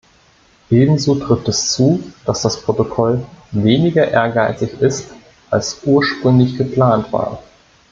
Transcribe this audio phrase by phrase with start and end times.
[0.71, 5.11] Ebenso trifft es zu, dass das Protokoll weniger ehrgeizig ist
[5.51, 7.43] als ursprünglich geplant war.